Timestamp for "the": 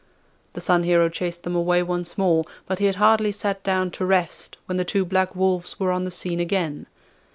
0.53-0.61, 4.77-4.83, 6.05-6.09